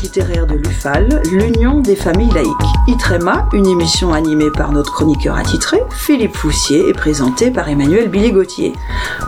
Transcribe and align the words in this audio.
littéraire 0.00 0.46
de 0.46 0.54
l'UFAL, 0.54 1.22
l'Union 1.30 1.80
des 1.80 1.96
familles 1.96 2.32
laïques. 2.32 2.50
Itrema, 2.88 3.48
une 3.52 3.66
émission 3.66 4.12
animée 4.12 4.50
par 4.50 4.72
notre 4.72 4.92
chroniqueur 4.92 5.36
attitré, 5.36 5.78
Philippe 5.90 6.34
Foussier, 6.34 6.88
et 6.88 6.92
présentée 6.92 7.50
par 7.50 7.68
Emmanuel 7.68 8.08
Billy-Gauthier. 8.08 8.72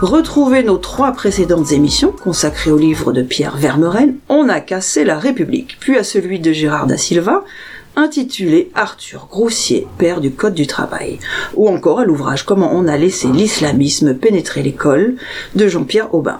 Retrouvez 0.01 0.63
nos 0.63 0.77
trois 0.77 1.11
précédentes 1.11 1.71
émissions 1.71 2.11
consacrées 2.11 2.71
au 2.71 2.77
livre 2.77 3.11
de 3.11 3.21
Pierre 3.21 3.57
Vermeren, 3.57 4.15
On 4.29 4.49
a 4.49 4.59
cassé 4.59 5.03
la 5.03 5.19
République, 5.19 5.77
puis 5.79 5.97
à 5.97 6.03
celui 6.03 6.39
de 6.39 6.51
Gérard 6.51 6.87
da 6.87 6.97
Silva, 6.97 7.43
intitulé 7.95 8.69
Arthur 8.75 9.27
Groussier, 9.29 9.87
père 9.97 10.21
du 10.21 10.31
Code 10.31 10.53
du 10.53 10.67
travail, 10.67 11.19
ou 11.55 11.67
encore 11.67 11.99
à 11.99 12.05
l'ouvrage 12.05 12.43
Comment 12.43 12.71
on 12.73 12.87
a 12.87 12.97
laissé 12.97 13.27
l'islamisme 13.27 14.15
pénétrer 14.15 14.63
l'école 14.63 15.15
de 15.55 15.67
Jean-Pierre 15.67 16.13
Aubin. 16.13 16.39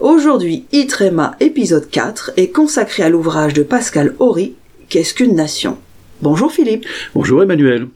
Aujourd'hui, 0.00 0.64
Itrema 0.72 1.36
épisode 1.38 1.88
4 1.88 2.32
est 2.36 2.50
consacré 2.50 3.04
à 3.04 3.08
l'ouvrage 3.08 3.54
de 3.54 3.62
Pascal 3.62 4.16
Horry, 4.18 4.54
Qu'est-ce 4.88 5.14
qu'une 5.14 5.36
nation? 5.36 5.78
Bonjour 6.20 6.52
Philippe. 6.52 6.84
Bonjour 7.14 7.44
Emmanuel. 7.44 7.86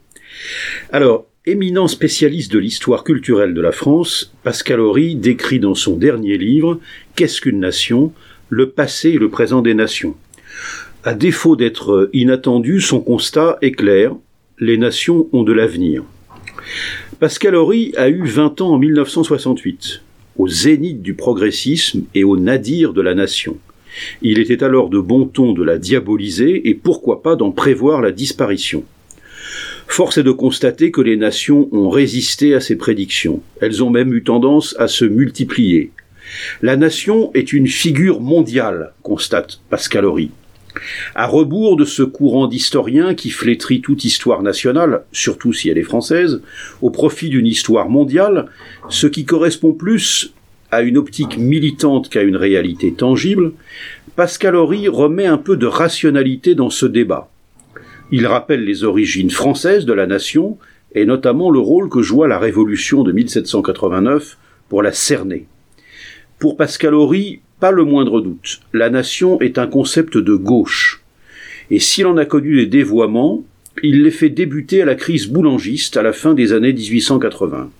Alors, 0.92 1.26
éminent 1.44 1.88
spécialiste 1.88 2.52
de 2.52 2.60
l'histoire 2.60 3.02
culturelle 3.02 3.52
de 3.52 3.60
la 3.60 3.72
France, 3.72 4.32
Pascal 4.44 4.78
Horry 4.78 5.16
décrit 5.16 5.58
dans 5.58 5.74
son 5.74 5.96
dernier 5.96 6.38
livre 6.38 6.78
Qu'est-ce 7.16 7.40
qu'une 7.40 7.58
nation? 7.58 8.12
Le 8.48 8.70
passé 8.70 9.10
et 9.10 9.18
le 9.18 9.28
présent 9.28 9.60
des 9.60 9.74
nations. 9.74 10.14
À 11.02 11.14
défaut 11.14 11.56
d'être 11.56 12.10
inattendu, 12.12 12.80
son 12.80 13.00
constat 13.00 13.58
est 13.60 13.72
clair 13.72 14.14
les 14.60 14.78
nations 14.78 15.28
ont 15.32 15.42
de 15.42 15.52
l'avenir. 15.52 16.04
Pascal 17.18 17.56
Horry 17.56 17.92
a 17.96 18.08
eu 18.08 18.24
20 18.24 18.60
ans 18.60 18.70
en 18.74 18.78
1968 18.78 20.02
au 20.38 20.48
zénith 20.48 21.02
du 21.02 21.14
progressisme 21.14 22.04
et 22.14 22.24
au 22.24 22.36
nadir 22.36 22.92
de 22.92 23.02
la 23.02 23.14
nation. 23.14 23.58
Il 24.22 24.38
était 24.38 24.62
alors 24.62 24.88
de 24.88 24.98
bon 24.98 25.26
ton 25.26 25.52
de 25.52 25.64
la 25.64 25.78
diaboliser 25.78 26.68
et 26.68 26.74
pourquoi 26.74 27.22
pas 27.22 27.36
d'en 27.36 27.50
prévoir 27.50 28.00
la 28.00 28.12
disparition. 28.12 28.84
Force 29.86 30.18
est 30.18 30.22
de 30.22 30.30
constater 30.30 30.90
que 30.90 31.00
les 31.00 31.16
nations 31.16 31.68
ont 31.72 31.88
résisté 31.88 32.54
à 32.54 32.60
ces 32.60 32.76
prédictions. 32.76 33.42
Elles 33.60 33.82
ont 33.82 33.90
même 33.90 34.14
eu 34.14 34.22
tendance 34.22 34.76
à 34.78 34.86
se 34.86 35.04
multiplier. 35.04 35.90
La 36.62 36.76
nation 36.76 37.30
est 37.34 37.52
une 37.52 37.66
figure 37.66 38.20
mondiale, 38.20 38.92
constate 39.02 39.60
Pascal. 39.70 40.04
À 41.14 41.26
rebours 41.26 41.76
de 41.76 41.84
ce 41.84 42.02
courant 42.02 42.46
d'historiens 42.46 43.14
qui 43.14 43.30
flétrit 43.30 43.80
toute 43.80 44.04
histoire 44.04 44.42
nationale, 44.42 45.04
surtout 45.12 45.52
si 45.52 45.68
elle 45.68 45.78
est 45.78 45.82
française, 45.82 46.42
au 46.82 46.90
profit 46.90 47.28
d'une 47.28 47.46
histoire 47.46 47.88
mondiale, 47.88 48.46
ce 48.88 49.06
qui 49.06 49.24
correspond 49.24 49.72
plus 49.72 50.32
à 50.70 50.82
une 50.82 50.98
optique 50.98 51.38
militante 51.38 52.08
qu'à 52.08 52.22
une 52.22 52.36
réalité 52.36 52.92
tangible, 52.92 53.52
Pascal 54.16 54.56
Horry 54.56 54.88
remet 54.88 55.26
un 55.26 55.38
peu 55.38 55.56
de 55.56 55.66
rationalité 55.66 56.54
dans 56.54 56.70
ce 56.70 56.86
débat. 56.86 57.30
Il 58.10 58.26
rappelle 58.26 58.64
les 58.64 58.84
origines 58.84 59.30
françaises 59.30 59.84
de 59.84 59.92
la 59.92 60.06
nation, 60.06 60.58
et 60.94 61.04
notamment 61.04 61.50
le 61.50 61.58
rôle 61.58 61.88
que 61.88 62.02
joua 62.02 62.26
la 62.26 62.38
Révolution 62.38 63.02
de 63.02 63.12
1789 63.12 64.38
pour 64.68 64.82
la 64.82 64.92
cerner. 64.92 65.46
Pour 66.38 66.56
Pascal 66.56 66.94
Horry, 66.94 67.40
pas 67.60 67.70
le 67.70 67.84
moindre 67.84 68.20
doute, 68.20 68.60
la 68.72 68.90
nation 68.90 69.40
est 69.40 69.58
un 69.58 69.66
concept 69.66 70.16
de 70.16 70.34
gauche. 70.34 71.02
Et 71.70 71.80
s'il 71.80 72.06
en 72.06 72.16
a 72.16 72.24
connu 72.24 72.54
les 72.54 72.66
dévoiements, 72.66 73.44
il 73.82 74.02
les 74.02 74.10
fait 74.10 74.30
débuter 74.30 74.82
à 74.82 74.84
la 74.84 74.94
crise 74.94 75.28
boulangiste 75.28 75.96
à 75.96 76.02
la 76.02 76.12
fin 76.12 76.34
des 76.34 76.52
années 76.52 76.72
1880. 76.72 77.70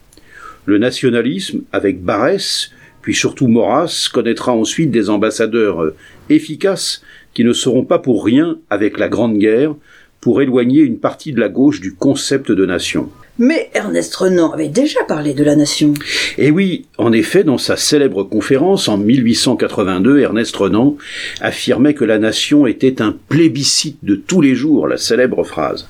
Le 0.67 0.79
nationalisme, 0.79 1.63
avec 1.73 2.03
Barès, 2.03 2.71
puis 3.03 3.15
surtout 3.15 3.49
Maurras, 3.49 4.11
connaîtra 4.13 4.53
ensuite 4.53 4.91
des 4.91 5.11
ambassadeurs 5.11 5.83
euh, 5.83 5.97
efficaces 6.29 7.03
qui 7.33 7.45
ne 7.45 7.53
seront 7.53 7.85
pas 7.85 7.99
pour 7.99 8.25
rien, 8.25 8.59
avec 8.69 8.99
la 8.99 9.09
Grande 9.09 9.39
Guerre, 9.39 9.75
pour 10.21 10.43
éloigner 10.43 10.81
une 10.81 10.99
partie 10.99 11.33
de 11.33 11.41
la 11.41 11.49
gauche 11.49 11.81
du 11.81 11.95
concept 11.95 12.53
de 12.53 12.67
nation. 12.67 13.09
Mais 13.39 13.71
Ernest 13.75 14.15
Renan 14.17 14.53
avait 14.53 14.69
déjà 14.69 15.05
parlé 15.05 15.33
de 15.33 15.45
la 15.45 15.55
nation. 15.55 15.95
Et 16.39 16.51
oui, 16.51 16.87
en 16.99 17.13
effet, 17.13 17.45
dans 17.45 17.59
sa 17.59 17.77
célèbre 17.77 18.25
conférence 18.25 18.89
en 18.89 18.99
1882, 18.99 20.21
Ernest 20.21 20.57
Renan 20.57 20.97
affirmait 21.41 21.95
que 21.95 22.05
la 22.05 22.19
nation 22.19 22.67
était 22.67 23.01
un 23.01 23.17
plébiscite 23.29 23.99
de 24.03 24.17
tous 24.17 24.41
les 24.41 24.55
jours, 24.55 24.89
la 24.89 24.97
célèbre 24.97 25.45
phrase. 25.45 25.89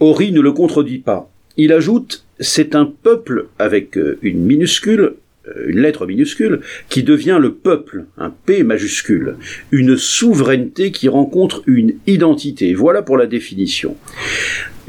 Horry 0.00 0.32
ne 0.32 0.40
le 0.40 0.52
contredit 0.52 0.98
pas. 0.98 1.30
Il 1.56 1.72
ajoute 1.72 2.24
c'est 2.38 2.74
un 2.74 2.86
peuple 2.86 3.48
avec 3.58 3.98
euh, 3.98 4.18
une 4.22 4.40
minuscule 4.40 5.16
euh, 5.48 5.68
une 5.68 5.80
lettre 5.80 6.06
minuscule, 6.06 6.60
qui 6.90 7.02
devient 7.02 7.38
le 7.40 7.54
peuple, 7.54 8.04
un 8.18 8.30
P 8.30 8.62
majuscule, 8.62 9.36
une 9.70 9.96
souveraineté 9.96 10.90
qui 10.92 11.08
rencontre 11.08 11.62
une 11.66 11.94
identité. 12.06 12.74
Voilà 12.74 13.00
pour 13.00 13.16
la 13.16 13.26
définition. 13.26 13.96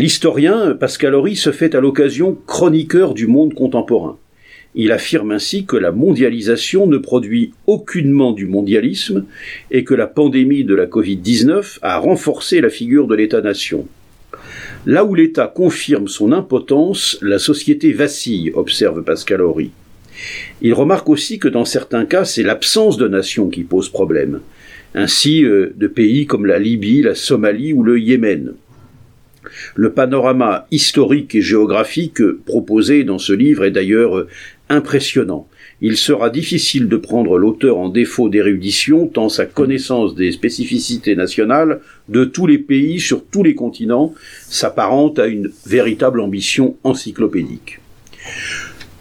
L'historien 0.01 0.73
Pascal 0.73 1.13
Horry 1.13 1.35
se 1.35 1.51
fait 1.51 1.75
à 1.75 1.79
l'occasion 1.79 2.35
chroniqueur 2.47 3.13
du 3.13 3.28
monde 3.28 3.53
contemporain. 3.53 4.17
Il 4.73 4.91
affirme 4.91 5.29
ainsi 5.29 5.66
que 5.66 5.78
la 5.78 5.91
mondialisation 5.91 6.88
ne 6.88 6.97
produit 6.97 7.53
aucunement 7.67 8.31
du 8.31 8.47
mondialisme 8.47 9.25
et 9.69 9.84
que 9.84 9.94
la 9.94 10.07
pandémie 10.07 10.63
de 10.63 10.73
la 10.73 10.88
Covid-19 10.88 11.78
a 11.84 12.00
renforcé 12.00 12.61
la 12.61 12.72
figure 12.72 13.06
de 13.06 13.13
l'État-nation. 13.13 13.88
Là 14.88 15.06
où 15.06 15.13
l'État 15.13 15.45
confirme 15.45 16.07
son 16.07 16.31
impotence, 16.31 17.19
la 17.22 17.38
société 17.38 17.94
vacille, 17.94 18.51
observe 18.56 19.03
Pascal 19.03 19.41
Horry. 19.41 19.69
Il 20.63 20.73
remarque 20.73 21.09
aussi 21.09 21.38
que 21.38 21.47
dans 21.47 21.66
certains 21.66 22.06
cas, 22.06 22.25
c'est 22.25 22.41
l'absence 22.41 22.97
de 22.97 23.07
nation 23.07 23.50
qui 23.50 23.61
pose 23.61 23.90
problème. 23.90 24.41
Ainsi, 24.95 25.44
euh, 25.44 25.72
de 25.75 25.85
pays 25.85 26.25
comme 26.25 26.47
la 26.47 26.57
Libye, 26.57 27.03
la 27.03 27.13
Somalie 27.13 27.72
ou 27.72 27.84
le 27.84 28.00
Yémen. 28.00 28.56
Le 29.75 29.91
panorama 29.91 30.68
historique 30.72 31.35
et 31.35 31.41
géographique 31.41 32.22
proposé 32.46 33.03
dans 33.03 33.18
ce 33.18 33.34
livre 33.34 33.63
est 33.63 33.72
d'ailleurs 33.72 34.18
euh, 34.18 34.28
impressionnant. 34.69 35.47
Il 35.81 35.97
sera 35.97 36.29
difficile 36.29 36.88
de 36.88 36.97
prendre 36.97 37.38
l'auteur 37.38 37.78
en 37.78 37.90
défaut 37.90 38.29
d'érudition 38.29 39.07
tant 39.07 39.29
sa 39.29 39.46
connaissance 39.46 40.13
des 40.13 40.31
spécificités 40.31 41.16
nationales 41.16 41.81
de 42.07 42.24
tous 42.24 42.46
les 42.46 42.59
pays 42.59 43.00
sur 43.00 43.25
tous 43.25 43.41
les 43.41 43.56
continents 43.56 44.13
s'apparente 44.47 45.18
à 45.18 45.25
une 45.25 45.52
véritable 45.66 46.19
ambition 46.19 46.78
encyclopédique. 46.84 47.79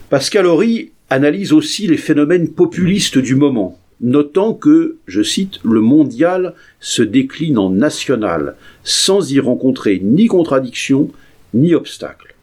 Pascal 0.08 0.46
Horry 0.46 0.92
analyse 1.10 1.52
aussi 1.52 1.86
les 1.86 1.98
phénomènes 1.98 2.48
populistes 2.48 3.18
du 3.18 3.34
moment, 3.34 3.78
notant 4.00 4.54
que, 4.54 4.96
je 5.06 5.22
cite, 5.22 5.60
le 5.64 5.80
mondial 5.80 6.54
se 6.80 7.02
décline 7.02 7.58
en 7.58 7.70
national, 7.70 8.56
sans 8.82 9.32
y 9.32 9.40
rencontrer 9.40 10.00
ni 10.02 10.26
contradiction 10.26 11.10
ni 11.54 11.74
obstacle. 11.74 12.34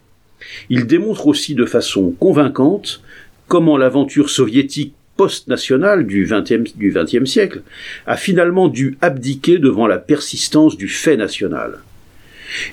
Il 0.70 0.86
démontre 0.88 1.28
aussi 1.28 1.56
de 1.56 1.66
façon 1.66 2.12
convaincante 2.12 3.02
comment 3.48 3.78
l'aventure 3.78 4.30
soviétique 4.30 4.94
post-nationale 5.16 6.06
du 6.06 6.30
XXe 6.30 7.30
siècle 7.30 7.64
a 8.06 8.18
finalement 8.18 8.68
dû 8.68 8.98
abdiquer 9.02 9.58
devant 9.58 9.88
la 9.88 9.98
persistance 9.98 10.78
du 10.78 10.88
fait 10.88 11.18
national. 11.18 11.80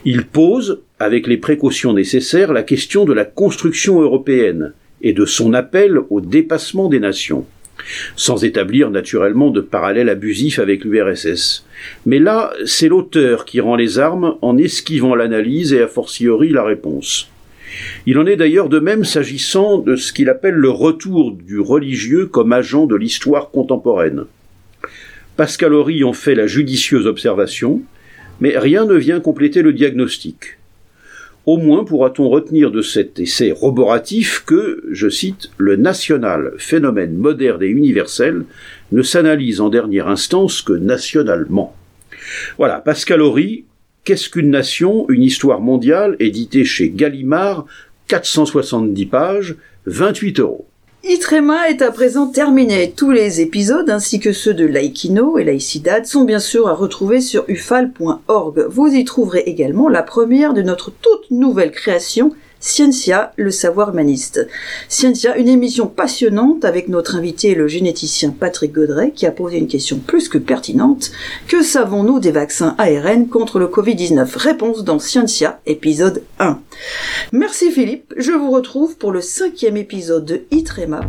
Il 0.04 0.26
pose, 0.26 0.80
avec 0.98 1.26
les 1.26 1.38
précautions 1.38 1.94
nécessaires, 1.94 2.52
la 2.52 2.62
question 2.62 3.04
de 3.04 3.12
la 3.12 3.24
construction 3.24 4.00
européenne, 4.00 4.72
et 5.00 5.12
de 5.12 5.26
son 5.26 5.52
appel 5.52 5.98
au 6.10 6.20
dépassement 6.20 6.88
des 6.88 7.00
nations, 7.00 7.46
sans 8.16 8.44
établir 8.44 8.90
naturellement 8.90 9.50
de 9.50 9.60
parallèle 9.60 10.08
abusif 10.08 10.58
avec 10.58 10.84
l'URSS. 10.84 11.66
Mais 12.06 12.18
là, 12.18 12.52
c'est 12.64 12.88
l'auteur 12.88 13.44
qui 13.44 13.60
rend 13.60 13.76
les 13.76 13.98
armes 13.98 14.36
en 14.42 14.56
esquivant 14.56 15.14
l'analyse 15.14 15.72
et 15.72 15.82
a 15.82 15.88
fortiori 15.88 16.50
la 16.50 16.64
réponse. 16.64 17.28
Il 18.06 18.18
en 18.18 18.26
est 18.26 18.36
d'ailleurs 18.36 18.68
de 18.68 18.78
même 18.78 19.04
s'agissant 19.04 19.78
de 19.78 19.96
ce 19.96 20.12
qu'il 20.12 20.28
appelle 20.28 20.54
le 20.54 20.70
retour 20.70 21.32
du 21.32 21.58
religieux 21.60 22.26
comme 22.26 22.52
agent 22.52 22.86
de 22.86 22.96
l'histoire 22.96 23.50
contemporaine. 23.50 24.24
Pascal 25.36 25.74
Horry 25.74 26.04
en 26.04 26.12
fait 26.12 26.34
la 26.34 26.46
judicieuse 26.46 27.06
observation, 27.06 27.82
mais 28.40 28.56
rien 28.56 28.84
ne 28.84 28.94
vient 28.94 29.20
compléter 29.20 29.62
le 29.62 29.72
diagnostic. 29.72 30.58
Au 31.46 31.58
moins 31.58 31.84
pourra-t-on 31.84 32.28
retenir 32.28 32.70
de 32.70 32.80
cet 32.80 33.18
essai 33.18 33.52
roboratif 33.52 34.42
que, 34.46 34.82
je 34.90 35.08
cite, 35.08 35.50
le 35.58 35.76
national, 35.76 36.52
phénomène 36.56 37.14
moderne 37.14 37.62
et 37.62 37.68
universel, 37.68 38.44
ne 38.92 39.02
s'analyse 39.02 39.60
en 39.60 39.68
dernière 39.68 40.08
instance 40.08 40.62
que 40.62 40.72
nationalement. 40.72 41.76
Voilà, 42.56 42.80
Pascal 42.80 43.20
Horry, 43.20 43.64
Qu'est-ce 44.04 44.28
qu'une 44.28 44.50
nation? 44.50 45.08
Une 45.08 45.22
histoire 45.22 45.62
mondiale, 45.62 46.16
édité 46.20 46.66
chez 46.66 46.90
Gallimard, 46.90 47.64
470 48.08 49.06
pages, 49.06 49.56
28 49.86 50.40
euros. 50.40 50.66
Itrema 51.06 51.68
est 51.68 51.82
à 51.82 51.90
présent 51.90 52.28
terminé. 52.28 52.90
Tous 52.90 53.10
les 53.10 53.42
épisodes, 53.42 53.90
ainsi 53.90 54.20
que 54.20 54.32
ceux 54.32 54.54
de 54.54 54.64
Laïkino 54.64 55.36
et 55.36 55.44
Laïcidad, 55.44 56.06
sont 56.06 56.24
bien 56.24 56.38
sûr 56.38 56.66
à 56.66 56.72
retrouver 56.72 57.20
sur 57.20 57.44
ufal.org. 57.46 58.66
Vous 58.70 58.86
y 58.86 59.04
trouverez 59.04 59.40
également 59.40 59.90
la 59.90 60.02
première 60.02 60.54
de 60.54 60.62
notre 60.62 60.90
toute 60.90 61.30
nouvelle 61.30 61.72
création, 61.72 62.32
Scientia, 62.66 63.34
le 63.36 63.50
savoir 63.50 63.90
humaniste. 63.90 64.48
Scientia, 64.88 65.36
une 65.36 65.48
émission 65.48 65.86
passionnante 65.86 66.64
avec 66.64 66.88
notre 66.88 67.14
invité 67.14 67.54
le 67.54 67.68
généticien 67.68 68.30
Patrick 68.30 68.72
Godret 68.72 69.10
qui 69.10 69.26
a 69.26 69.30
posé 69.30 69.58
une 69.58 69.68
question 69.68 69.98
plus 69.98 70.30
que 70.30 70.38
pertinente. 70.38 71.12
Que 71.46 71.62
savons-nous 71.62 72.20
des 72.20 72.30
vaccins 72.30 72.74
ARN 72.78 73.28
contre 73.28 73.58
le 73.58 73.66
Covid-19 73.66 74.38
Réponse 74.38 74.82
dans 74.82 74.98
Scientia, 74.98 75.60
épisode 75.66 76.22
1. 76.38 76.58
Merci 77.32 77.70
Philippe, 77.70 78.14
je 78.16 78.32
vous 78.32 78.50
retrouve 78.50 78.96
pour 78.96 79.12
le 79.12 79.20
cinquième 79.20 79.76
épisode 79.76 80.24
de 80.24 80.44
Itrema. 80.50 81.02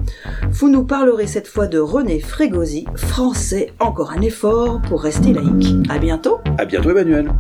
Vous 0.51 0.67
nous 0.67 0.83
parlerez 0.83 1.25
cette 1.25 1.47
fois 1.47 1.67
de 1.67 1.79
René 1.79 2.19
Frégosi, 2.19 2.83
français, 2.97 3.71
encore 3.79 4.11
un 4.11 4.21
effort 4.21 4.81
pour 4.89 5.01
rester 5.01 5.31
laïque. 5.31 5.73
À 5.89 5.99
bientôt. 5.99 6.39
À 6.57 6.65
bientôt 6.65 6.89
Emmanuel. 6.89 7.31